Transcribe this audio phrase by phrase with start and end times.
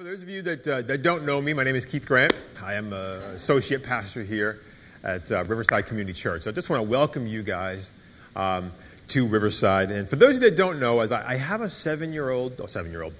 [0.00, 2.32] For those of you that, uh, that don't know me, my name is Keith Grant.
[2.62, 4.58] I am an associate pastor here
[5.04, 6.44] at uh, Riverside Community Church.
[6.44, 7.90] So I just want to welcome you guys
[8.34, 8.72] um,
[9.08, 9.90] to Riverside.
[9.90, 12.66] And for those of you that don't know, as I, I have a seven-year-old, oh,
[12.66, 13.12] seven-year-old,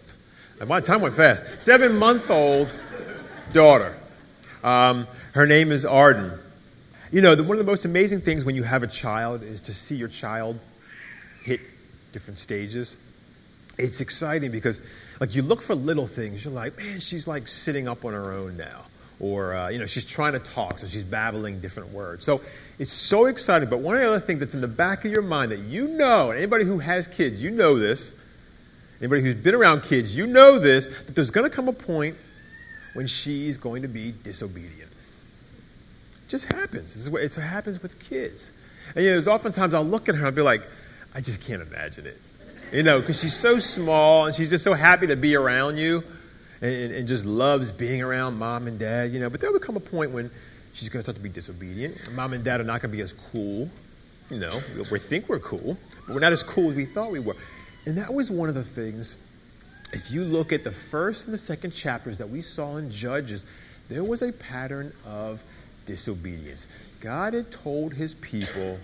[0.67, 2.73] my time went fast, seven-month-old
[3.53, 3.95] daughter.
[4.65, 6.33] Um, her name is Arden.
[7.13, 9.61] You know, the, one of the most amazing things when you have a child is
[9.63, 10.59] to see your child
[11.43, 11.61] hit
[12.15, 12.97] different stages.
[13.77, 14.81] It's exciting because
[15.21, 16.45] like you look for little things.
[16.45, 18.87] You're like, man, she's like sitting up on her own now.
[19.21, 22.25] Or, uh, you know, she's trying to talk, so she's babbling different words.
[22.25, 22.41] So
[22.79, 23.69] it's so exciting.
[23.69, 25.89] But one of the other things that's in the back of your mind that you
[25.89, 28.15] know, anybody who has kids, you know this.
[28.99, 32.17] Anybody who's been around kids, you know this, that there's going to come a point
[32.95, 34.91] when she's going to be disobedient.
[34.91, 36.95] It just happens.
[36.95, 38.53] This is what, it happens with kids.
[38.95, 40.63] And, you know, there's oftentimes I'll look at her and I'll be like,
[41.15, 42.21] I just can't imagine it.
[42.73, 46.05] You know, because she's so small and she's just so happy to be around you
[46.61, 49.29] and, and, just loves being around mom and dad, you know.
[49.29, 50.31] But there will come a point when
[50.73, 51.97] she's going to start to be disobedient.
[52.13, 53.69] Mom and dad are not going to be as cool.
[54.31, 54.61] You know,
[54.93, 55.77] we think we're cool,
[56.07, 57.35] but we're not as cool as we thought we were.
[57.87, 59.17] And that was one of the things,
[59.93, 63.43] if you look at the first and the second chapters that we saw in Judges,
[63.89, 65.43] there was a pattern of
[65.87, 66.69] disobedience.
[67.01, 68.79] God had told his people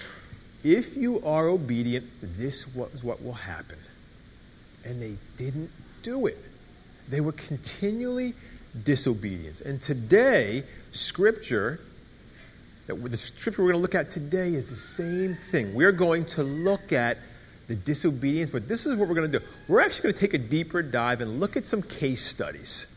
[0.67, 3.78] if you are obedient, this was what will happen.
[4.84, 5.70] And they didn't
[6.03, 6.39] do it.
[7.08, 8.34] They were continually
[8.84, 9.61] disobedience.
[9.61, 11.78] And today, Scripture,
[12.89, 15.73] the Scripture we're going to look at today is the same thing.
[15.73, 17.19] We're going to look at
[17.69, 19.45] the disobedience, but this is what we're going to do.
[19.69, 22.89] We're actually going to take a deeper dive and look at some case studies.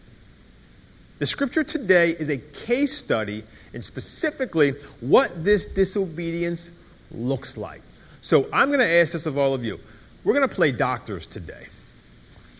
[1.20, 3.44] The Scripture today is a case study
[3.76, 6.72] and specifically what this disobedience
[7.12, 7.82] looks like.
[8.22, 9.80] So I'm going to ask this of all of you.
[10.24, 11.68] We're going to play doctors today.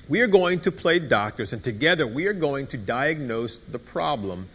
[0.08, 4.48] We are going to play doctors, and together we are going to diagnose the problem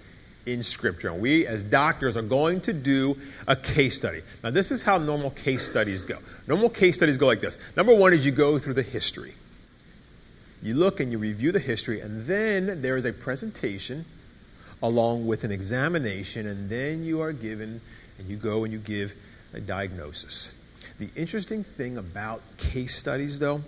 [0.47, 1.11] in Scripture.
[1.11, 4.23] And we, as doctors, are going to do a case study.
[4.43, 6.19] Now, this is how normal case studies go.
[6.47, 9.35] Normal case studies go like this Number one is you go through the history.
[10.63, 14.07] You look and you review the history, and then there is a presentation
[14.83, 17.81] along with an examination, and then you are given,
[18.19, 19.15] and you go and you give
[19.55, 20.53] a diagnosis.
[20.99, 23.63] The interesting thing about case studies, though,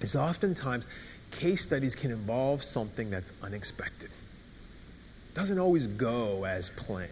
[0.00, 0.86] is oftentimes
[1.30, 4.10] case studies can involve something that's unexpected.
[4.10, 7.10] It doesn't always go as planned.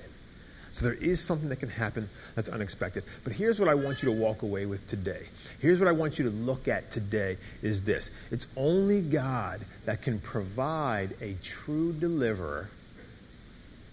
[0.72, 3.04] So there is something that can happen that's unexpected.
[3.24, 5.26] But here's what I want you to walk away with today.
[5.60, 8.10] Here's what I want you to look at today is this.
[8.30, 12.70] It's only God that can provide a true deliverer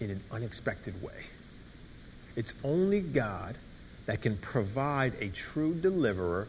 [0.00, 1.26] in an unexpected way.
[2.34, 3.56] It's only God
[4.06, 6.48] that can provide a true deliverer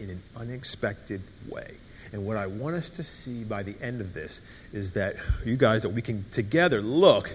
[0.00, 1.74] in an unexpected way.
[2.12, 4.40] And what I want us to see by the end of this
[4.72, 7.30] is that you guys, that we can together look,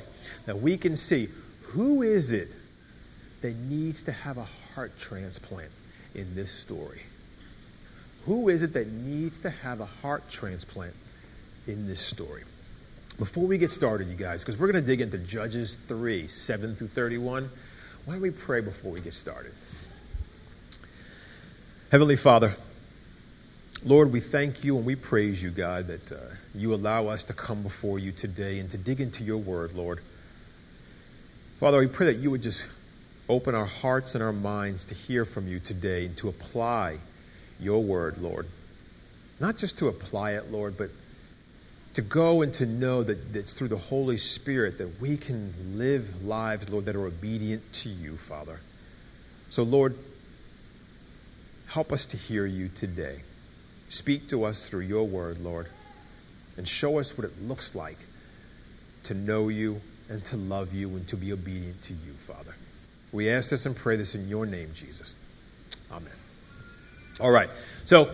[0.46, 1.30] that we can see
[1.64, 2.50] who is it
[3.42, 5.72] that needs to have a heart transplant
[6.16, 7.02] in this story?
[8.26, 10.94] Who is it that needs to have a heart transplant
[11.68, 12.44] in this story?
[13.18, 16.76] Before we get started, you guys, because we're going to dig into Judges 3 7
[16.76, 17.50] through 31.
[18.10, 19.54] Why don't we pray before we get started?
[21.92, 22.56] Heavenly Father,
[23.86, 26.16] Lord, we thank you and we praise you, God, that uh,
[26.56, 30.00] you allow us to come before you today and to dig into your word, Lord.
[31.60, 32.66] Father, we pray that you would just
[33.30, 36.98] open our hearts and our minds to hear from you today and to apply
[37.60, 38.48] your word, Lord.
[39.40, 40.90] Not just to apply it, Lord, but
[41.94, 45.54] to go and to know that, that it's through the Holy Spirit that we can
[45.76, 48.60] live lives, Lord, that are obedient to you, Father.
[49.50, 49.96] So, Lord,
[51.68, 53.22] help us to hear you today.
[53.90, 55.68] Speak to us through your word, Lord,
[56.58, 57.98] and show us what it looks like
[59.04, 62.54] to know you and to love you and to be obedient to you, Father.
[63.12, 65.16] We ask this and pray this in your name, Jesus.
[65.92, 66.12] Amen.
[67.20, 67.50] All right.
[67.86, 68.12] So,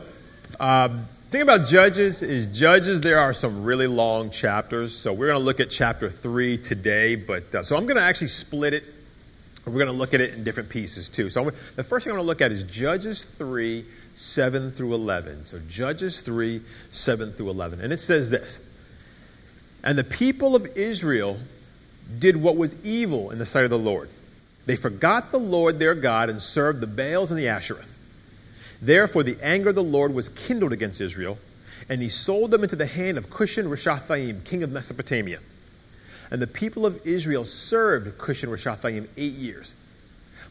[0.59, 4.95] um, thing about Judges is Judges, there are some really long chapters.
[4.95, 7.15] So we're going to look at chapter 3 today.
[7.17, 8.85] But uh, So I'm going to actually split it.
[9.65, 11.29] We're going to look at it in different pieces too.
[11.29, 13.83] So the first thing I'm going to look at is Judges 3,
[14.15, 15.47] 7 through 11.
[15.47, 16.61] So Judges 3,
[16.93, 17.81] 7 through 11.
[17.81, 18.57] And it says this
[19.83, 21.37] And the people of Israel
[22.17, 24.09] did what was evil in the sight of the Lord.
[24.67, 27.94] They forgot the Lord their God and served the Baals and the Asheroth.
[28.81, 31.37] Therefore, the anger of the Lord was kindled against Israel,
[31.87, 35.39] and he sold them into the hand of Cushan Rishathaim, king of Mesopotamia.
[36.31, 39.73] And the people of Israel served Cushan Rishathaim eight years.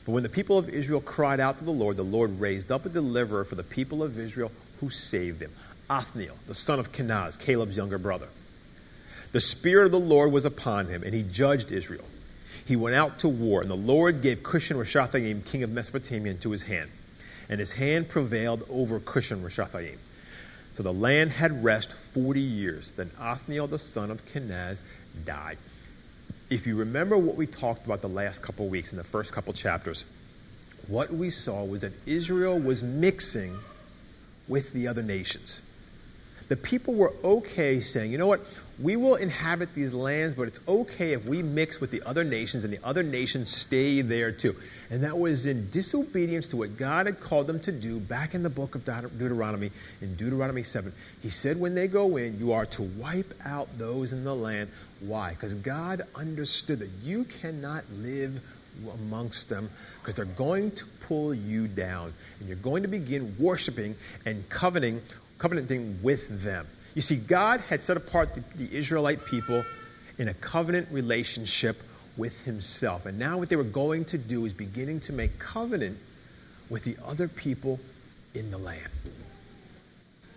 [0.07, 2.87] But when the people of Israel cried out to the Lord, the Lord raised up
[2.87, 5.51] a deliverer for the people of Israel who saved them
[5.89, 8.29] Othniel, the son of Kenaz, Caleb's younger brother.
[9.33, 12.05] the Spirit of the Lord was upon him, and he judged Israel.
[12.65, 16.53] He went out to war, and the Lord gave Cushan Rishathaim, king of Mesopotamia, into
[16.53, 16.91] his hand.
[17.49, 19.97] And his hand prevailed over Cushan Rishathaim.
[20.75, 22.91] So the land had rest 40 years.
[22.93, 24.81] Then Othniel, the son of Kenaz,
[25.25, 25.59] died.
[26.51, 29.53] If you remember what we talked about the last couple weeks in the first couple
[29.53, 30.05] chapters,
[30.89, 33.57] what we saw was that Israel was mixing
[34.49, 35.63] with the other nations.
[36.49, 38.45] The people were okay saying, you know what,
[38.81, 42.65] we will inhabit these lands, but it's okay if we mix with the other nations
[42.65, 44.57] and the other nations stay there too.
[44.91, 48.43] And that was in disobedience to what God had called them to do back in
[48.43, 50.93] the book of Deuteronomy, in Deuteronomy 7.
[51.23, 54.71] He said, when they go in, you are to wipe out those in the land.
[55.01, 55.31] Why?
[55.31, 58.41] Because God understood that you cannot live
[58.95, 63.95] amongst them because they're going to pull you down and you're going to begin worshiping
[64.27, 65.01] and covenanting,
[65.39, 66.67] covenanting with them.
[66.95, 69.65] You see, God had set apart the, the Israelite people
[70.19, 71.83] in a covenant relationship
[72.17, 73.07] with Himself.
[73.07, 75.99] And now what they were going to do is beginning to make covenant
[76.71, 77.81] with the other people
[78.35, 78.91] in the land.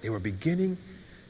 [0.01, 0.77] They were beginning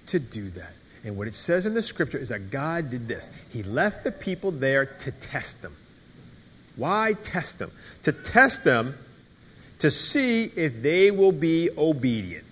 [0.07, 0.73] to do that.
[1.03, 4.11] And what it says in the scripture is that God did this He left the
[4.11, 5.75] people there to test them.
[6.75, 7.71] Why test them?
[8.03, 8.95] To test them
[9.79, 12.45] to see if they will be obedient.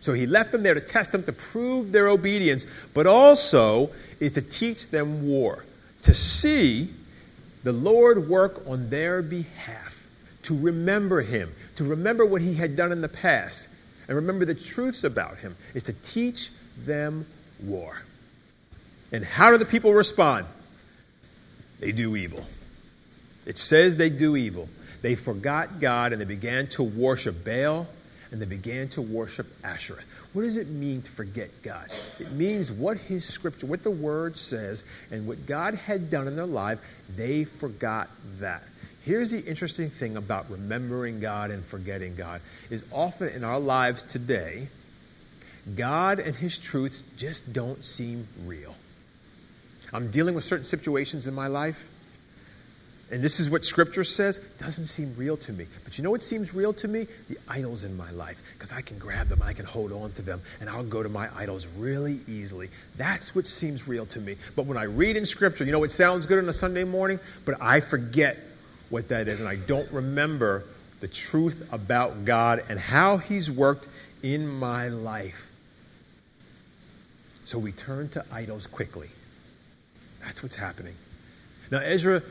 [0.00, 2.64] So he left them there to test them, to prove their obedience,
[2.94, 5.64] but also is to teach them war,
[6.02, 6.88] to see
[7.62, 10.06] the Lord work on their behalf,
[10.44, 13.68] to remember him, to remember what he had done in the past,
[14.08, 17.26] and remember the truths about him, is to teach them
[17.62, 18.02] war.
[19.12, 20.46] And how do the people respond?
[21.78, 22.46] They do evil.
[23.44, 24.68] It says they do evil.
[25.02, 27.86] They forgot God and they began to worship Baal
[28.30, 30.02] and they began to worship Asherah.
[30.32, 31.90] What does it mean to forget God?
[32.18, 36.36] It means what His scripture, what the Word says, and what God had done in
[36.36, 36.78] their life,
[37.16, 38.62] they forgot that.
[39.02, 44.02] Here's the interesting thing about remembering God and forgetting God is often in our lives
[44.02, 44.68] today,
[45.74, 48.74] God and His truths just don't seem real.
[49.92, 51.88] I'm dealing with certain situations in my life
[53.10, 55.66] and this is what Scripture says, doesn't seem real to me.
[55.84, 57.08] But you know what seems real to me?
[57.28, 58.40] The idols in my life.
[58.54, 61.08] Because I can grab them, I can hold on to them, and I'll go to
[61.08, 62.68] my idols really easily.
[62.96, 64.36] That's what seems real to me.
[64.54, 67.18] But when I read in Scripture, you know it sounds good on a Sunday morning,
[67.44, 68.38] but I forget
[68.90, 70.64] what that is, and I don't remember
[71.00, 73.88] the truth about God and how He's worked
[74.22, 75.48] in my life.
[77.44, 79.08] So we turn to idols quickly.
[80.20, 80.94] That's what's happening.
[81.70, 82.22] Now, Ezra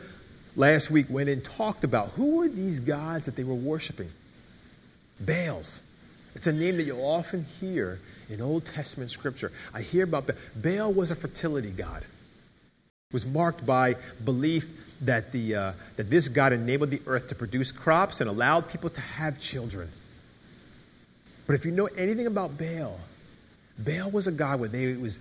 [0.55, 4.09] last week went and talked about who were these gods that they were worshiping?
[5.19, 5.81] Baals.
[6.35, 7.99] It's a name that you'll often hear
[8.29, 9.51] in Old Testament scripture.
[9.73, 10.35] I hear about Baal.
[10.55, 12.03] Baal was a fertility god.
[12.03, 14.69] It was marked by belief
[15.01, 18.89] that, the, uh, that this god enabled the earth to produce crops and allowed people
[18.91, 19.89] to have children.
[21.47, 22.99] But if you know anything about Baal,
[23.79, 25.17] Baal was a god where they, it was,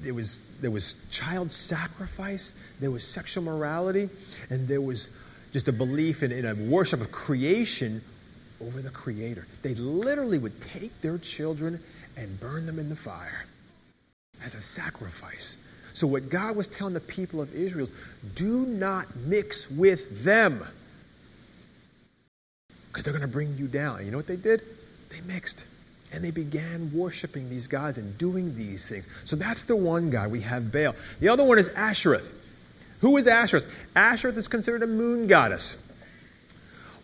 [0.00, 4.08] there, was, there was child sacrifice, there was sexual morality,
[4.50, 5.08] and there was
[5.52, 8.02] just a belief in, in a worship of creation
[8.60, 9.46] over the Creator.
[9.62, 11.82] They literally would take their children
[12.16, 13.44] and burn them in the fire
[14.44, 15.56] as a sacrifice.
[15.92, 17.92] So, what God was telling the people of Israel is
[18.34, 20.64] do not mix with them
[22.88, 23.96] because they're going to bring you down.
[23.96, 24.62] And you know what they did?
[25.10, 25.64] They mixed.
[26.12, 29.06] And they began worshiping these gods and doing these things.
[29.24, 30.30] So that's the one god.
[30.30, 30.94] We have Baal.
[31.20, 32.30] The other one is Asheroth.
[33.00, 33.68] Who is Asheroth?
[33.94, 35.76] Asheroth is considered a moon goddess,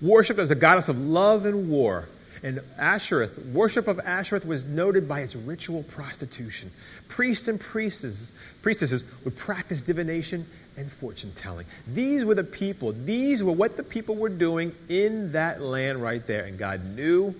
[0.00, 2.08] worshipped as a goddess of love and war.
[2.44, 6.72] And Asheroth, worship of Asheroth was noted by its ritual prostitution.
[7.08, 8.32] Priests and priestesses,
[8.62, 11.66] priestesses would practice divination and fortune telling.
[11.86, 16.26] These were the people, these were what the people were doing in that land right
[16.26, 16.44] there.
[16.44, 17.34] And God knew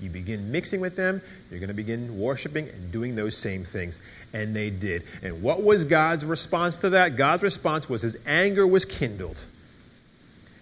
[0.00, 3.98] you begin mixing with them, you're going to begin worshiping and doing those same things.
[4.32, 5.04] And they did.
[5.22, 7.16] And what was God's response to that?
[7.16, 9.38] God's response was his anger was kindled.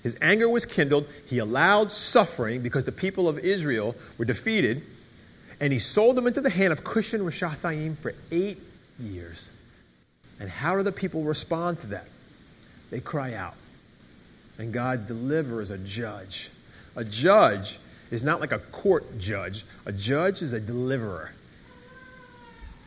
[0.02, 1.06] His anger was kindled.
[1.26, 4.82] He allowed suffering because the people of Israel were defeated.
[5.60, 8.58] And he sold them into the hand of Cushan Rishathaim for eight
[8.98, 9.48] years.
[10.40, 12.08] And how do the people respond to that?
[12.90, 13.54] They cry out.
[14.58, 16.50] And God delivers a judge.
[16.96, 17.78] A judge
[18.12, 19.64] is not like a court judge.
[19.86, 21.32] A judge is a deliverer.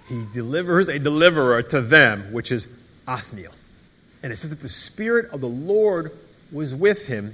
[0.08, 2.68] He delivers a deliverer to them, which is
[3.08, 3.52] Othniel.
[4.22, 6.12] And it says that the Spirit of the Lord
[6.52, 7.34] was with him,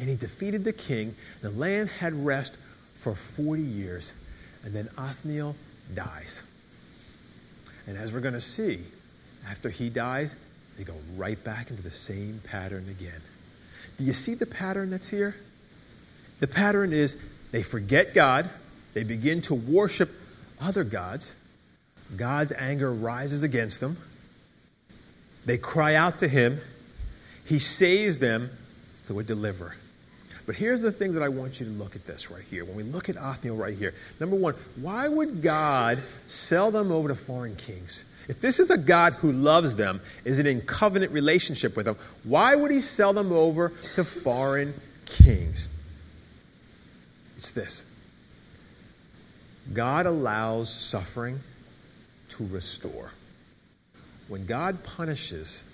[0.00, 1.14] and he defeated the king.
[1.42, 2.54] The land had rest
[2.96, 4.12] for 40 years,
[4.64, 5.54] and then Othniel
[5.94, 6.42] dies.
[7.86, 8.80] And as we're going to see,
[9.48, 10.34] after he dies,
[10.76, 13.20] they go right back into the same pattern again.
[13.96, 15.36] Do you see the pattern that's here?
[16.42, 17.16] The pattern is
[17.52, 18.50] they forget God,
[18.94, 20.10] they begin to worship
[20.60, 21.30] other gods.
[22.16, 23.96] God's anger rises against them.
[25.46, 26.58] They cry out to him.
[27.44, 28.50] He saves them
[29.06, 29.76] through a deliverer.
[30.44, 32.64] But here's the things that I want you to look at this right here.
[32.64, 37.06] When we look at Othniel right here, number one, why would God sell them over
[37.06, 38.04] to foreign kings?
[38.26, 41.96] If this is a God who loves them, is it in covenant relationship with them,
[42.24, 44.74] why would he sell them over to foreign
[45.06, 45.68] kings?
[47.42, 47.84] It's this
[49.72, 51.40] God allows suffering
[52.30, 53.10] to restore.
[54.28, 55.64] When God punishes,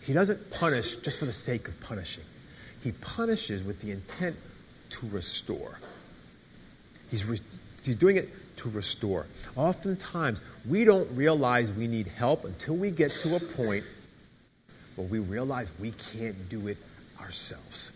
[0.00, 2.24] he doesn't punish just for the sake of punishing.
[2.82, 4.34] He punishes with the intent
[4.90, 5.78] to restore.
[7.12, 7.38] He's, re-
[7.84, 9.28] he's doing it to restore.
[9.54, 13.84] Oftentimes, we don't realize we need help until we get to a point
[14.96, 16.78] where we realize we can't do it
[17.20, 17.92] ourselves.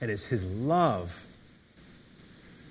[0.00, 1.24] And it's His love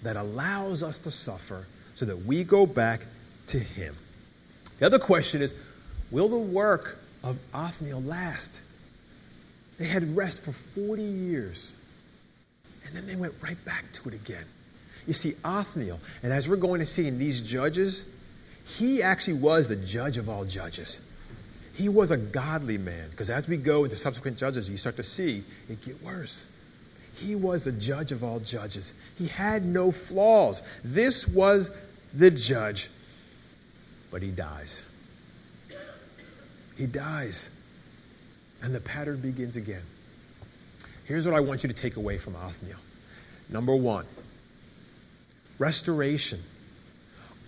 [0.06, 3.02] that allows us to suffer so that we go back
[3.48, 3.96] to Him.
[4.80, 5.54] The other question is
[6.12, 8.52] will the work of Othniel last?
[9.78, 11.74] They had rest for 40 years,
[12.86, 14.46] and then they went right back to it again.
[15.06, 18.06] You see, Othniel, and as we're going to see in these judges,
[18.78, 21.00] he actually was the judge of all judges.
[21.74, 25.04] He was a godly man, because as we go into subsequent judges, you start to
[25.04, 26.46] see it get worse.
[27.16, 28.94] He was a judge of all judges.
[29.18, 30.62] He had no flaws.
[30.84, 31.70] This was
[32.14, 32.90] the judge.
[34.12, 34.84] But he dies.
[36.78, 37.50] He dies.
[38.62, 39.84] And the pattern begins again.
[41.06, 42.80] Here's what I want you to take away from Othniel.
[43.50, 44.06] Number one,
[45.60, 46.42] restoration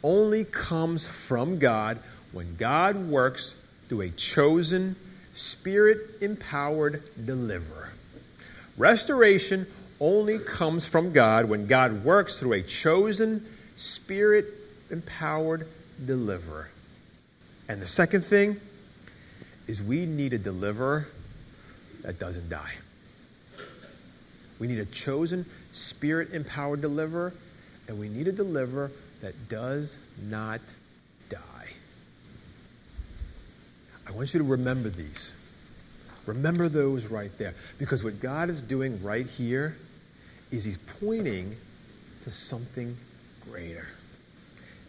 [0.04, 1.98] only comes from God
[2.32, 3.54] when God works
[3.90, 4.96] through a chosen,
[5.34, 7.94] spirit empowered deliverer.
[8.78, 9.66] Restoration
[10.00, 14.46] only comes from God when God works through a chosen, spirit
[14.92, 15.68] empowered
[16.04, 16.70] deliverer.
[17.68, 18.60] And the second thing
[19.68, 21.08] is we need a deliverer
[22.04, 22.74] that doesn't die.
[24.60, 27.34] We need a chosen, spirit empowered deliverer,
[27.88, 28.92] and we need a deliverer
[29.22, 30.62] that does not
[31.30, 31.68] die.
[34.08, 35.36] I want you to remember these.
[36.28, 37.56] Remember those right there.
[37.80, 39.76] Because what God is doing right here
[40.52, 41.56] is He's pointing
[42.24, 42.96] to something
[43.50, 43.88] greater.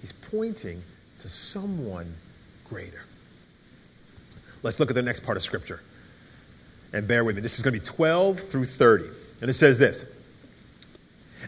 [0.00, 0.82] He's pointing
[1.22, 2.14] to someone
[2.68, 3.04] greater.
[4.62, 5.80] Let's look at the next part of Scripture.
[6.92, 7.42] And bear with me.
[7.42, 9.04] This is going to be 12 through 30.
[9.40, 10.04] And it says this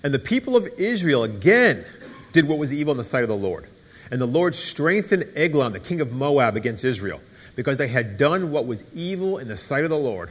[0.02, 1.84] And the people of Israel again
[2.32, 3.66] did what was evil in the sight of the Lord.
[4.10, 7.20] And the Lord strengthened Eglon, the king of Moab, against Israel,
[7.60, 10.30] because they had done what was evil in the sight of the Lord.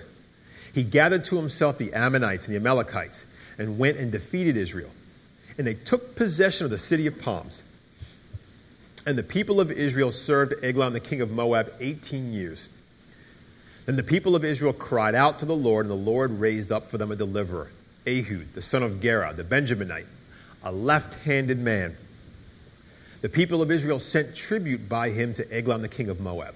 [0.74, 3.24] He gathered to himself the Ammonites and the Amalekites
[3.60, 4.90] and went and defeated Israel.
[5.56, 7.62] And they took possession of the city of palms.
[9.06, 12.68] And the people of Israel served Eglon, the king of Moab, 18 years.
[13.86, 16.90] Then the people of Israel cried out to the Lord, and the Lord raised up
[16.90, 17.70] for them a deliverer,
[18.08, 20.08] Ehud, the son of Gera, the Benjaminite,
[20.64, 21.96] a left handed man.
[23.22, 26.56] The people of Israel sent tribute by him to Eglon, the king of Moab.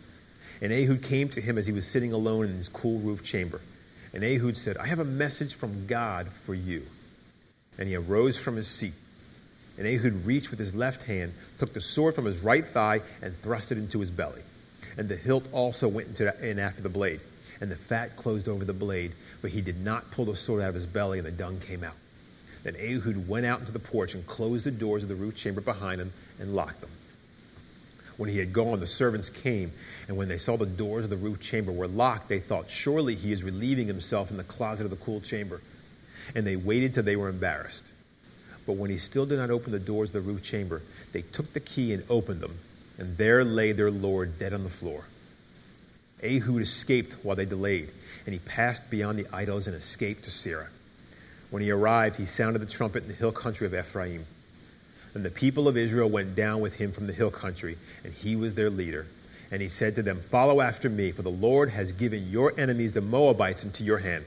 [0.61, 3.59] And Ehud came to him as he was sitting alone in his cool roof chamber.
[4.13, 6.85] And Ehud said, I have a message from God for you.
[7.79, 8.93] And he arose from his seat.
[9.77, 13.35] And Ehud reached with his left hand, took the sword from his right thigh, and
[13.35, 14.41] thrust it into his belly.
[14.97, 17.21] And the hilt also went into in after the blade.
[17.61, 20.69] And the fat closed over the blade, but he did not pull the sword out
[20.69, 21.95] of his belly, and the dung came out.
[22.63, 25.61] Then Ehud went out into the porch and closed the doors of the roof chamber
[25.61, 26.89] behind him and locked them.
[28.17, 29.71] When he had gone, the servants came,
[30.07, 33.15] and when they saw the doors of the roof chamber were locked, they thought, Surely
[33.15, 35.61] he is relieving himself in the closet of the cool chamber.
[36.35, 37.85] And they waited till they were embarrassed.
[38.65, 40.81] But when he still did not open the doors of the roof chamber,
[41.13, 42.59] they took the key and opened them,
[42.97, 45.05] and there lay their Lord dead on the floor.
[46.23, 47.89] Ehud escaped while they delayed,
[48.25, 50.67] and he passed beyond the idols and escaped to Seirah.
[51.49, 54.25] When he arrived, he sounded the trumpet in the hill country of Ephraim.
[55.13, 58.35] And the people of Israel went down with him from the hill country, and he
[58.35, 59.07] was their leader.
[59.51, 62.93] And he said to them, Follow after me, for the Lord has given your enemies,
[62.93, 64.23] the Moabites, into your hand.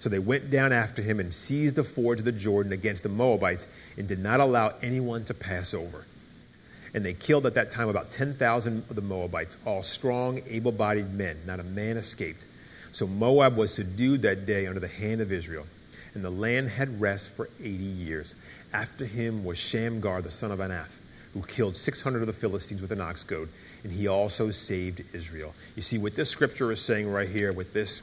[0.00, 3.08] So they went down after him and seized the fords of the Jordan against the
[3.08, 3.66] Moabites
[3.96, 6.04] and did not allow anyone to pass over.
[6.94, 11.12] And they killed at that time about 10,000 of the Moabites, all strong, able bodied
[11.12, 11.38] men.
[11.46, 12.44] Not a man escaped.
[12.92, 15.66] So Moab was subdued that day under the hand of Israel.
[16.14, 18.34] And the land had rest for 80 years.
[18.72, 20.98] After him was Shamgar, the son of Anath,
[21.34, 23.48] who killed 600 of the Philistines with an ox goad.
[23.84, 25.54] And he also saved Israel.
[25.76, 28.00] You see, what this scripture is saying right here with this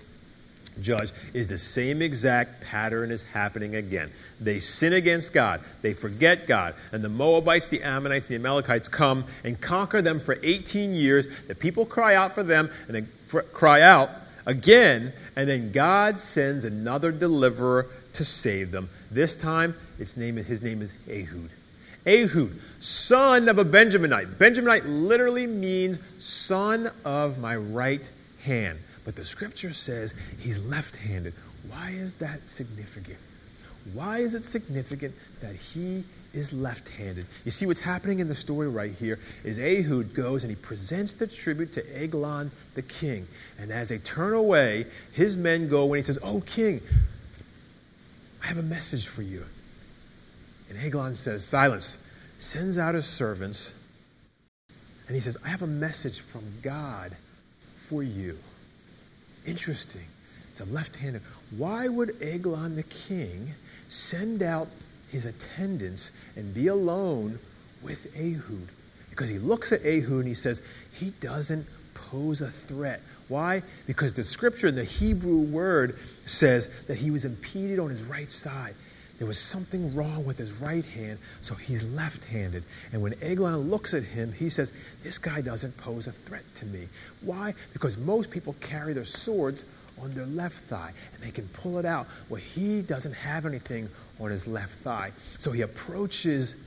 [0.82, 4.12] judge is the same exact pattern is happening again.
[4.40, 9.26] They sin against God, they forget God, and the Moabites, the Ammonites, the Amalekites come
[9.44, 11.28] and conquer them for 18 years.
[11.48, 14.10] The people cry out for them and they cry out
[14.46, 18.90] again, and then God sends another deliverer to save them.
[19.12, 21.50] This time, its name, his name is Ehud.
[22.08, 24.36] Ehud, son of a Benjaminite.
[24.36, 28.10] Benjaminite literally means son of my right
[28.44, 28.80] hand.
[29.06, 31.34] But the scripture says he's left handed.
[31.70, 33.18] Why is that significant?
[33.94, 36.04] Why is it significant that he
[36.34, 37.28] is left handed?
[37.44, 41.14] You see, what's happening in the story right here is Ehud goes and he presents
[41.14, 43.28] the tribute to Eglon the king.
[43.60, 46.82] And as they turn away, his men go and he says, Oh, king,
[48.46, 49.44] I have a message for you.
[50.70, 51.98] And Eglon says, Silence,
[52.38, 53.74] sends out his servants.
[55.08, 57.16] And he says, I have a message from God
[57.76, 58.38] for you.
[59.48, 60.06] Interesting.
[60.52, 61.24] It's a left handed.
[61.58, 63.56] Why would Eglon the king
[63.90, 64.68] send out
[65.12, 67.40] his attendants and be alone
[67.82, 68.68] with Ehud?
[69.10, 70.62] Because he looks at Ehud and he says,
[70.94, 73.02] he doesn't pose a threat.
[73.28, 73.64] Why?
[73.88, 78.32] Because the scripture in the Hebrew word says that he was impeded on his right
[78.32, 78.76] side.
[79.18, 82.64] There was something wrong with his right hand, so he's left handed.
[82.92, 86.66] And when Eglon looks at him, he says, This guy doesn't pose a threat to
[86.66, 86.90] me.
[87.22, 87.54] Why?
[87.72, 89.64] Because most people carry their swords
[90.02, 92.08] on their left thigh and they can pull it out.
[92.30, 93.90] Well, he doesn't have anything
[94.20, 95.14] on his left thigh.
[95.38, 96.58] So he approaches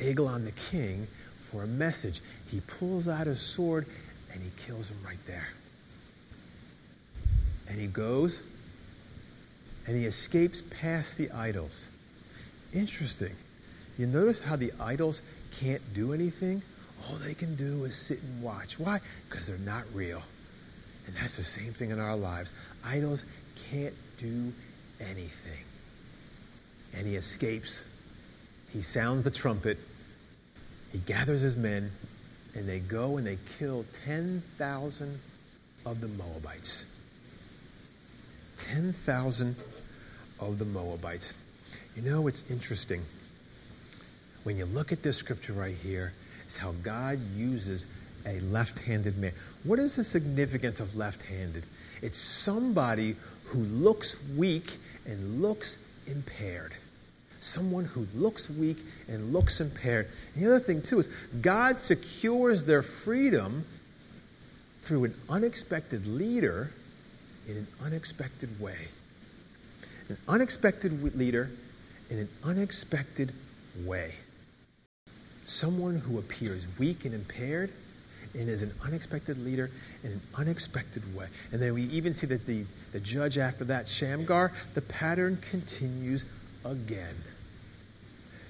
[0.00, 1.06] Eglon the king
[1.38, 2.22] for a message.
[2.50, 3.86] He pulls out his sword
[4.32, 5.48] and he kills him right there.
[7.68, 8.40] And he goes
[9.86, 11.88] and he escapes past the idols.
[12.74, 13.34] Interesting.
[13.98, 15.20] You notice how the idols
[15.60, 16.62] can't do anything?
[17.08, 18.78] All they can do is sit and watch.
[18.78, 19.00] Why?
[19.28, 20.22] Because they're not real.
[21.06, 22.52] And that's the same thing in our lives.
[22.84, 23.24] Idols
[23.70, 24.52] can't do
[25.00, 25.64] anything.
[26.94, 27.84] And he escapes.
[28.72, 29.78] He sounds the trumpet.
[30.92, 31.90] He gathers his men,
[32.54, 35.20] and they go and they kill 10,000
[35.86, 36.84] of the Moabites.
[38.58, 39.56] 10,000
[40.40, 41.34] of the Moabites.
[41.96, 43.02] You know, it's interesting.
[44.44, 46.12] When you look at this scripture right here,
[46.48, 47.84] is how God uses
[48.26, 49.32] a left handed man.
[49.64, 51.64] What is the significance of left handed?
[52.02, 53.16] It's somebody
[53.46, 56.72] who looks weak and looks impaired.
[57.40, 60.08] Someone who looks weak and looks impaired.
[60.34, 61.08] And the other thing, too, is
[61.40, 63.64] God secures their freedom
[64.82, 66.70] through an unexpected leader
[67.48, 68.88] in an unexpected way.
[70.08, 71.50] An unexpected leader
[72.10, 73.32] in an unexpected
[73.84, 74.14] way.
[75.44, 77.70] Someone who appears weak and impaired
[78.34, 79.70] and is an unexpected leader
[80.04, 81.26] in an unexpected way.
[81.52, 86.24] And then we even see that the, the judge after that, Shamgar, the pattern continues
[86.64, 87.16] again.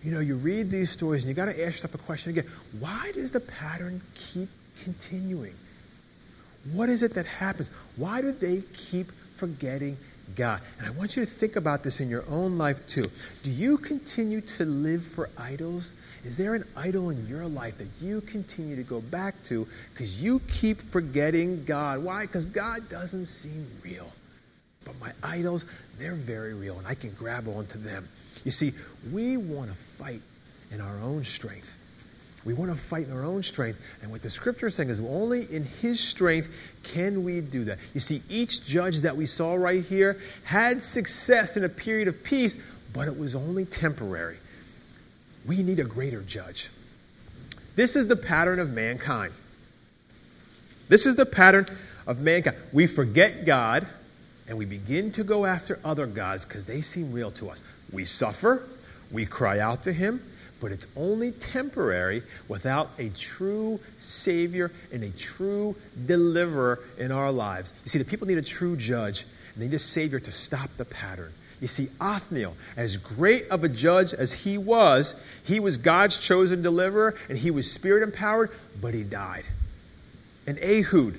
[0.03, 2.51] You know, you read these stories and you got to ask yourself a question again.
[2.79, 4.49] Why does the pattern keep
[4.83, 5.55] continuing?
[6.73, 7.71] What is it that happens?
[7.97, 9.97] Why do they keep forgetting
[10.37, 10.61] God.
[10.79, 13.11] And I want you to think about this in your own life too.
[13.43, 15.93] Do you continue to live for idols?
[16.25, 20.23] Is there an idol in your life that you continue to go back to because
[20.23, 22.03] you keep forgetting God?
[22.03, 22.27] Why?
[22.27, 24.11] Because God doesn't seem real.
[24.85, 25.65] But my idols,
[25.99, 28.09] they're very real, and I can grab onto them.
[28.45, 28.73] You see,
[29.13, 30.23] we want to fight
[30.71, 31.78] in our own strength.
[32.49, 33.79] We want to fight in our own strength.
[34.01, 36.49] And what the scripture is saying is only in his strength
[36.83, 37.79] can we do that.
[37.93, 42.25] You see, each judge that we saw right here had success in a period of
[42.25, 42.57] peace,
[42.95, 44.39] but it was only temporary.
[45.47, 46.71] We need a greater judge.
[47.77, 49.35] This is the pattern of mankind.
[50.89, 51.67] This is the pattern
[52.07, 52.57] of mankind.
[52.73, 53.87] We forget God
[54.49, 57.61] and we begin to go after other gods because they seem real to us.
[57.93, 58.63] We suffer,
[59.11, 60.23] we cry out to Him,
[60.61, 67.73] but it's only temporary without a true Savior and a true deliverer in our lives.
[67.85, 70.71] You see, the people need a true judge, and they need a Savior to stop
[70.77, 71.33] the pattern.
[71.61, 76.62] You see, Othniel, as great of a judge as he was, he was God's chosen
[76.62, 79.44] deliverer, and he was spirit empowered, but he died.
[80.47, 81.18] And Ehud,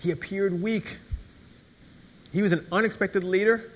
[0.00, 0.96] he appeared weak.
[2.32, 3.70] He was an unexpected leader,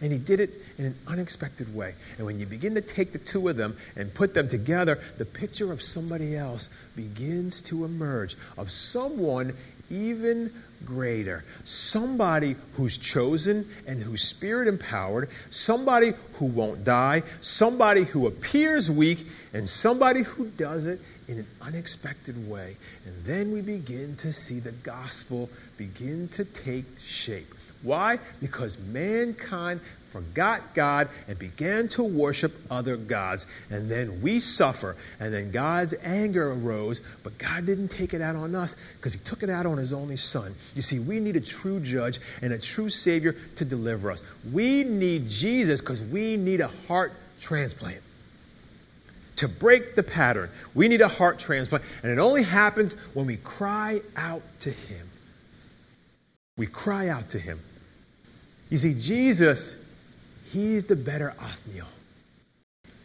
[0.00, 1.94] and he did it in an unexpected way.
[2.16, 5.24] And when you begin to take the two of them and put them together, the
[5.24, 9.54] picture of somebody else begins to emerge of someone
[9.90, 10.52] even
[10.84, 11.44] greater.
[11.64, 19.26] Somebody who's chosen and who's spirit empowered, somebody who won't die, somebody who appears weak,
[19.52, 22.76] and somebody who does it in an unexpected way.
[23.04, 27.52] And then we begin to see the gospel begin to take shape.
[27.82, 28.18] Why?
[28.40, 29.80] Because mankind
[30.16, 33.44] forgot God and began to worship other gods.
[33.70, 34.96] And then we suffer.
[35.20, 39.20] And then God's anger arose, but God didn't take it out on us because He
[39.20, 40.54] took it out on His only Son.
[40.74, 44.22] You see, we need a true judge and a true Savior to deliver us.
[44.52, 48.00] We need Jesus because we need a heart transplant.
[49.36, 51.84] To break the pattern, we need a heart transplant.
[52.02, 55.10] And it only happens when we cry out to Him.
[56.56, 57.60] We cry out to Him.
[58.70, 59.74] You see, Jesus
[60.52, 61.88] He's the better Othniel.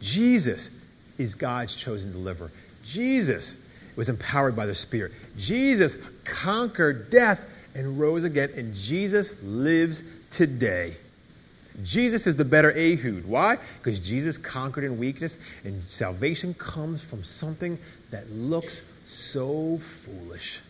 [0.00, 0.70] Jesus
[1.18, 2.50] is God's chosen deliverer.
[2.84, 3.54] Jesus
[3.96, 5.12] was empowered by the Spirit.
[5.36, 10.96] Jesus conquered death and rose again, and Jesus lives today.
[11.82, 13.24] Jesus is the better Ehud.
[13.24, 13.58] Why?
[13.82, 17.78] Because Jesus conquered in weakness, and salvation comes from something
[18.10, 20.60] that looks so foolish.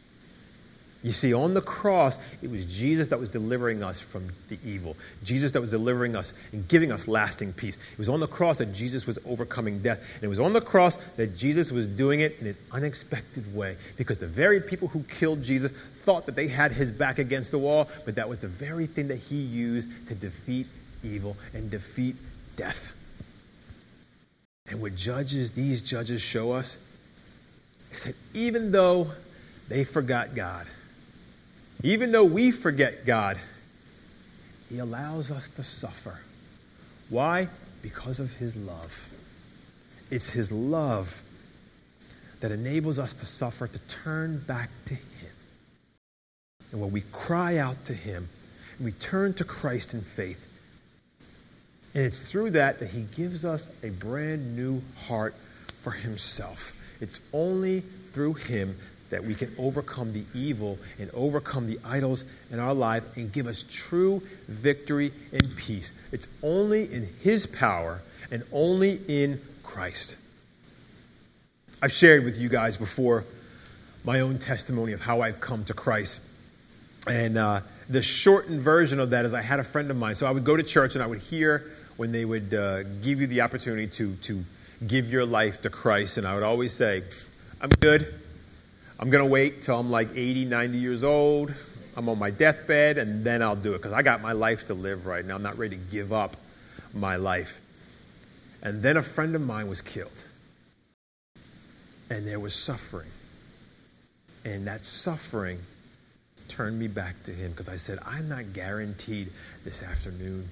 [1.02, 4.96] You see, on the cross, it was Jesus that was delivering us from the evil.
[5.24, 7.76] Jesus that was delivering us and giving us lasting peace.
[7.92, 10.00] It was on the cross that Jesus was overcoming death.
[10.14, 13.76] And it was on the cross that Jesus was doing it in an unexpected way.
[13.96, 17.58] Because the very people who killed Jesus thought that they had his back against the
[17.58, 20.66] wall, but that was the very thing that he used to defeat
[21.02, 22.14] evil and defeat
[22.56, 22.92] death.
[24.68, 26.78] And what judges, these judges show us,
[27.92, 29.10] is that even though
[29.68, 30.66] they forgot God,
[31.82, 33.38] even though we forget God,
[34.68, 36.20] He allows us to suffer.
[37.08, 37.48] Why?
[37.82, 39.08] Because of His love.
[40.10, 41.22] It's His love
[42.40, 45.30] that enables us to suffer, to turn back to Him.
[46.70, 48.28] And when we cry out to Him,
[48.80, 50.48] we turn to Christ in faith.
[51.94, 55.34] And it's through that that He gives us a brand new heart
[55.80, 56.74] for Himself.
[57.00, 57.80] It's only
[58.12, 58.78] through Him
[59.12, 63.46] that we can overcome the evil and overcome the idols in our life and give
[63.46, 65.92] us true victory and peace.
[66.12, 70.16] It's only in His power and only in Christ.
[71.82, 73.24] I've shared with you guys before
[74.02, 76.18] my own testimony of how I've come to Christ.
[77.06, 80.14] And uh, the shortened version of that is I had a friend of mine.
[80.14, 83.20] So I would go to church and I would hear when they would uh, give
[83.20, 84.42] you the opportunity to, to
[84.86, 86.16] give your life to Christ.
[86.16, 87.02] And I would always say,
[87.60, 88.21] I'm good.
[89.02, 91.52] I'm going to wait till I'm like 80, 90 years old.
[91.96, 94.74] I'm on my deathbed, and then I'll do it because I got my life to
[94.74, 95.34] live right now.
[95.34, 96.36] I'm not ready to give up
[96.94, 97.60] my life.
[98.62, 100.12] And then a friend of mine was killed,
[102.10, 103.10] and there was suffering.
[104.44, 105.58] And that suffering
[106.46, 109.32] turned me back to him because I said, I'm not guaranteed
[109.64, 110.48] this afternoon.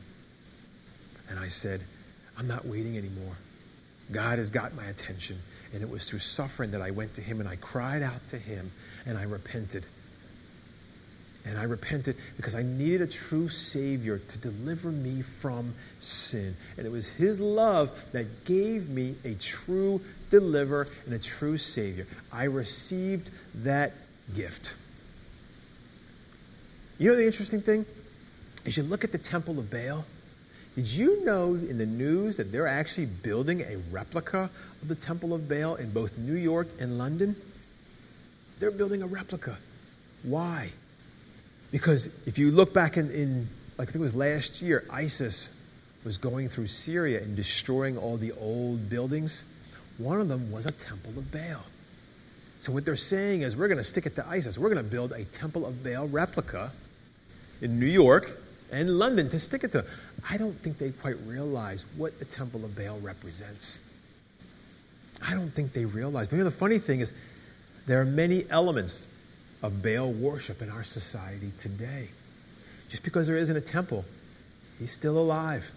[1.28, 1.82] And I said,
[2.36, 3.36] I'm not waiting anymore.
[4.10, 5.38] God has got my attention.
[5.72, 8.38] And it was through suffering that I went to him and I cried out to
[8.38, 8.70] him
[9.06, 9.86] and I repented.
[11.44, 16.54] And I repented because I needed a true Savior to deliver me from sin.
[16.76, 22.06] And it was His love that gave me a true deliverer and a true Savior.
[22.30, 23.92] I received that
[24.36, 24.74] gift.
[26.98, 27.86] You know the interesting thing?
[28.66, 30.04] As you look at the Temple of Baal,
[30.76, 34.50] did you know in the news that they're actually building a replica
[34.82, 37.36] of the Temple of Baal in both New York and London?
[38.58, 39.56] They're building a replica.
[40.22, 40.70] Why?
[41.70, 45.48] Because if you look back in, in like I think it was last year, ISIS
[46.04, 49.44] was going through Syria and destroying all the old buildings.
[49.98, 51.64] One of them was a Temple of Baal.
[52.60, 54.58] So what they're saying is we're going to stick it to ISIS.
[54.58, 56.72] We're going to build a Temple of Baal replica
[57.62, 58.38] in New York
[58.70, 59.84] and London to stick it to.
[60.28, 63.80] I don't think they quite realize what the Temple of Baal represents.
[65.26, 66.28] I don't think they realize.
[66.28, 67.12] But you know, the funny thing is,
[67.86, 69.08] there are many elements
[69.62, 72.08] of Baal worship in our society today.
[72.88, 74.04] Just because there isn't a temple,
[74.78, 75.70] he's still alive.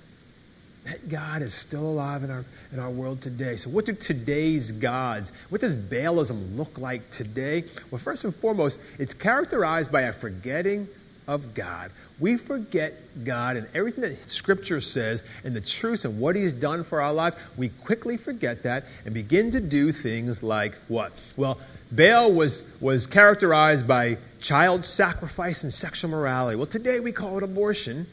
[0.85, 3.55] That God is still alive in our, in our world today.
[3.55, 7.63] So, what do today's gods, what does Baalism look like today?
[7.89, 10.89] Well, first and foremost, it's characterized by a forgetting
[11.27, 11.91] of God.
[12.19, 16.83] We forget God and everything that Scripture says and the truth and what He's done
[16.83, 17.35] for our lives.
[17.57, 21.11] We quickly forget that and begin to do things like what?
[21.35, 21.59] Well,
[21.91, 26.55] Baal was, was characterized by child sacrifice and sexual morality.
[26.55, 28.07] Well, today we call it abortion,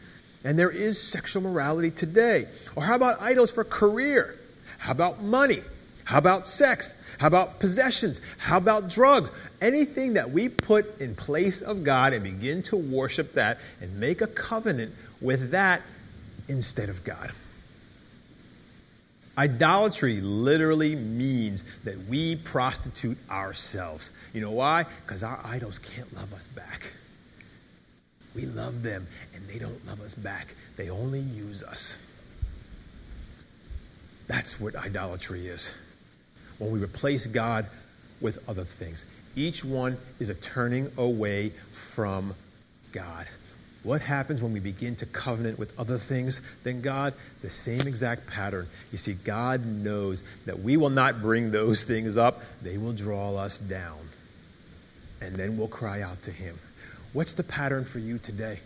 [0.44, 2.46] and there is sexual morality today.
[2.76, 4.38] Or how about idols for career?
[4.78, 5.62] How about money?
[6.10, 6.92] How about sex?
[7.18, 8.20] How about possessions?
[8.36, 9.30] How about drugs?
[9.60, 14.20] Anything that we put in place of God and begin to worship that and make
[14.20, 15.82] a covenant with that
[16.48, 17.30] instead of God.
[19.38, 24.10] Idolatry literally means that we prostitute ourselves.
[24.34, 24.86] You know why?
[25.06, 26.92] Because our idols can't love us back.
[28.34, 30.56] We love them, and they don't love us back.
[30.76, 31.96] They only use us.
[34.26, 35.72] That's what idolatry is.
[36.60, 37.66] When we replace God
[38.20, 42.34] with other things, each one is a turning away from
[42.92, 43.26] God.
[43.82, 47.14] What happens when we begin to covenant with other things than God?
[47.40, 48.68] The same exact pattern.
[48.92, 53.36] You see, God knows that we will not bring those things up, they will draw
[53.36, 53.98] us down.
[55.22, 56.58] And then we'll cry out to Him.
[57.14, 58.60] What's the pattern for you today?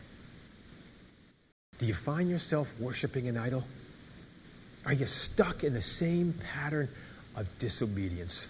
[1.78, 3.62] Do you find yourself worshiping an idol?
[4.84, 6.88] Are you stuck in the same pattern
[7.36, 8.48] of disobedience?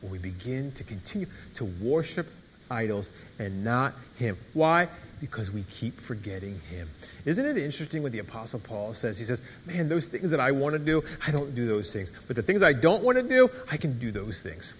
[0.00, 2.28] When we begin to continue to worship
[2.70, 4.36] idols and not Him.
[4.52, 4.88] Why?
[5.20, 6.88] because we keep forgetting him.
[7.24, 9.18] Isn't it interesting what the Apostle Paul says?
[9.18, 12.12] He says, Man, those things that I want to do, I don't do those things.
[12.26, 14.74] But the things I don't want to do, I can do those things.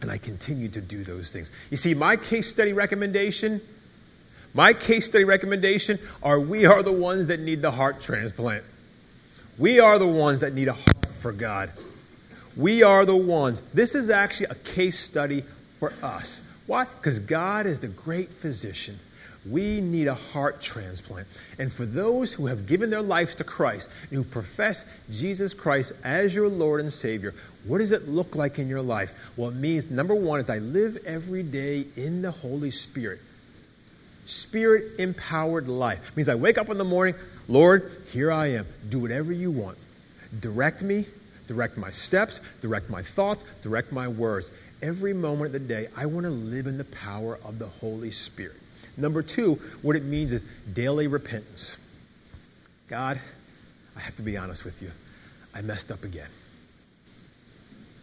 [0.00, 1.50] And I continue to do those things.
[1.70, 3.60] You see, my case study recommendation,
[4.52, 8.64] my case study recommendation are we are the ones that need the heart transplant.
[9.58, 11.70] We are the ones that need a heart for God.
[12.56, 13.60] We are the ones.
[13.72, 15.44] This is actually a case study
[15.78, 16.42] for us.
[16.66, 16.84] Why?
[16.84, 18.98] Because God is the great physician.
[19.48, 21.26] We need a heart transplant.
[21.58, 25.92] And for those who have given their lives to Christ, and who profess Jesus Christ
[26.04, 27.34] as your Lord and Savior,
[27.64, 29.12] what does it look like in your life?
[29.36, 33.20] Well, it means, number one, is I live every day in the Holy Spirit.
[34.26, 36.10] Spirit empowered life.
[36.10, 37.16] It means I wake up in the morning,
[37.48, 38.66] Lord, here I am.
[38.88, 39.76] Do whatever you want.
[40.38, 41.06] Direct me,
[41.52, 44.50] direct my steps, direct my thoughts, direct my words.
[44.80, 48.10] Every moment of the day, I want to live in the power of the Holy
[48.10, 48.56] Spirit.
[48.96, 51.76] Number two, what it means is daily repentance.
[52.88, 53.20] God,
[53.96, 54.90] I have to be honest with you.
[55.54, 56.28] I messed up again.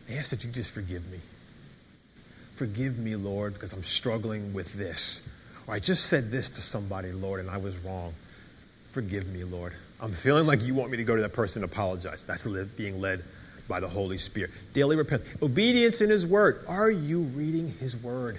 [0.10, 1.20] I ask that you just forgive me.
[2.56, 5.22] Forgive me, Lord, because I'm struggling with this.
[5.68, 8.14] Or I just said this to somebody, Lord, and I was wrong.
[8.92, 9.74] Forgive me, Lord.
[10.02, 12.24] I'm feeling like you want me to go to that person and apologize.
[12.24, 12.46] That's
[12.78, 13.24] being led
[13.70, 14.52] by the Holy Spirit.
[14.74, 15.30] Daily repentance.
[15.42, 16.66] Obedience in His Word.
[16.68, 18.38] Are you reading His Word?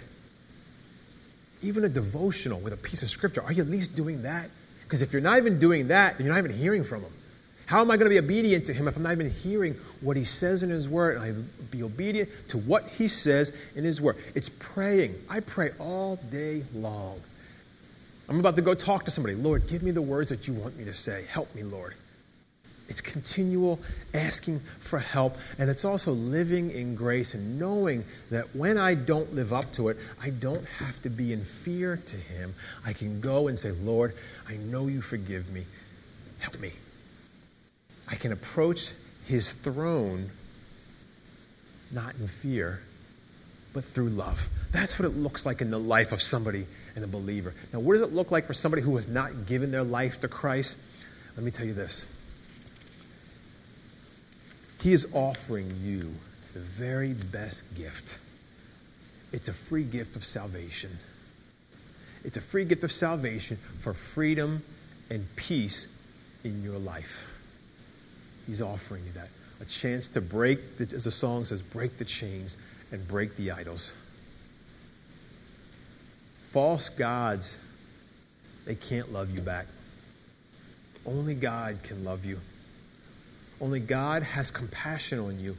[1.63, 4.49] even a devotional with a piece of scripture, are you at least doing that?
[4.85, 7.13] Because if you're not even doing that, then you're not even hearing from him.
[7.67, 10.17] How am I going to be obedient to him if I'm not even hearing what
[10.17, 14.01] he says in his word and I be obedient to what he says in his
[14.01, 14.17] word?
[14.35, 15.15] It's praying.
[15.29, 17.21] I pray all day long.
[18.29, 19.37] I'm about to go talk to somebody.
[19.37, 21.27] Lord, give me the words that you want me to say.
[21.29, 21.95] Help me, Lord.
[22.91, 23.79] It's continual
[24.13, 29.33] asking for help, and it's also living in grace and knowing that when I don't
[29.33, 32.53] live up to it, I don't have to be in fear to Him.
[32.85, 34.17] I can go and say, Lord,
[34.49, 35.67] I know you forgive me.
[36.41, 36.73] Help me.
[38.09, 38.91] I can approach
[39.27, 40.31] His throne
[41.93, 42.81] not in fear,
[43.73, 44.49] but through love.
[44.73, 47.55] That's what it looks like in the life of somebody and a believer.
[47.73, 50.29] Now, what does it look like for somebody who has not given their life to
[50.29, 50.77] Christ?
[51.37, 52.05] Let me tell you this
[54.81, 56.15] he is offering you
[56.55, 58.19] the very best gift.
[59.33, 60.99] It's a free gift of salvation.
[62.25, 64.63] It's a free gift of salvation for freedom
[65.09, 65.87] and peace
[66.45, 67.27] in your life.
[68.47, 69.29] He's offering you that.
[69.61, 72.57] A chance to break, the, as the song says, break the chains
[72.91, 73.93] and break the idols.
[76.51, 77.59] False gods,
[78.65, 79.67] they can't love you back.
[81.07, 82.41] Only God can love you.
[83.61, 85.57] Only God has compassion on you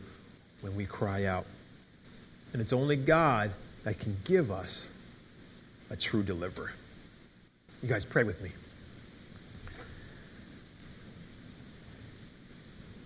[0.62, 1.46] when we cry out.
[2.54, 3.52] And it's only God
[3.84, 4.88] that can give us
[5.90, 6.72] a true deliverer.
[7.84, 8.52] You guys pray with me.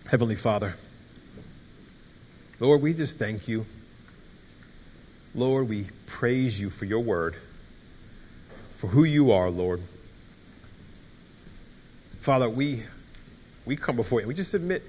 [0.09, 0.75] Heavenly Father,
[2.59, 3.65] Lord, we just thank you.
[5.33, 7.35] Lord, we praise you for your word,
[8.75, 9.81] for who you are, Lord.
[12.19, 12.83] Father, we
[13.65, 14.27] we come before you.
[14.27, 14.83] We just admit,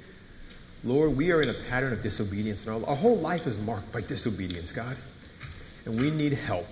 [0.85, 2.67] Lord, we are in a pattern of disobedience.
[2.67, 4.97] And our, our whole life is marked by disobedience, God.
[5.85, 6.67] And we need help.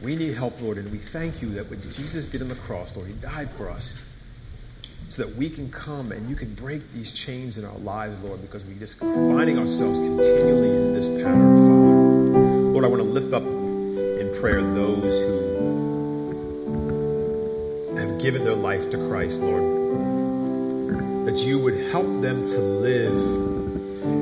[0.00, 2.94] We need help, Lord, and we thank you that what Jesus did on the cross,
[2.94, 3.96] Lord, He died for us
[5.10, 8.40] so that we can come and you can break these chains in our lives, Lord,
[8.42, 12.38] because we just finding ourselves continually in this pattern, Father.
[12.72, 15.48] Lord, I want to lift up in prayer those who
[17.96, 19.62] have given their life to Christ, Lord,
[21.28, 23.12] that you would help them to live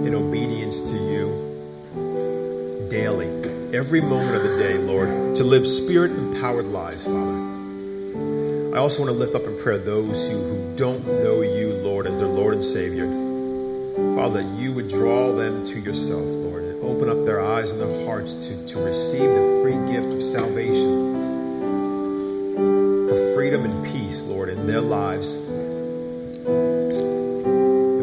[0.05, 3.29] in obedience to you daily,
[3.73, 8.75] every moment of the day, Lord, to live spirit empowered lives, Father.
[8.75, 12.09] I also want to lift up in prayer those who, who don't know you, Lord,
[12.09, 13.07] as their Lord and Savior.
[14.17, 17.81] Father, that you would draw them to yourself, Lord, and open up their eyes and
[17.81, 21.15] their hearts to, to receive the free gift of salvation
[23.09, 25.39] for freedom and peace, Lord, in their lives.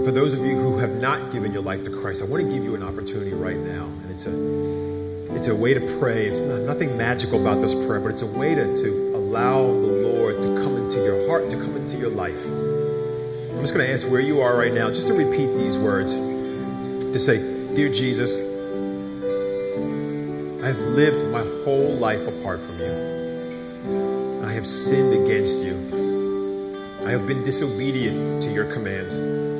[0.03, 2.43] And for those of you who have not given your life to Christ, I want
[2.43, 3.85] to give you an opportunity right now.
[3.85, 6.27] And it's a it's a way to pray.
[6.27, 10.11] It's not, nothing magical about this prayer, but it's a way to, to allow the
[10.11, 12.45] Lord to come into your heart, to come into your life.
[12.45, 16.15] I'm just going to ask where you are right now, just to repeat these words.
[16.15, 17.37] To say,
[17.73, 18.39] Dear Jesus,
[20.61, 24.43] I have lived my whole life apart from you.
[24.43, 26.99] I have sinned against you.
[27.05, 29.52] I have been disobedient to your commands.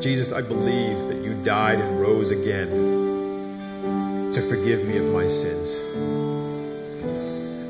[0.00, 2.70] Jesus, I believe that you died and rose again
[4.32, 5.78] to forgive me of my sins.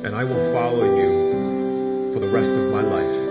[0.04, 3.27] And I will follow you for the rest of my life.